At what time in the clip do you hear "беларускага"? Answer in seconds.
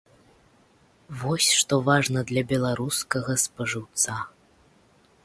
2.53-3.37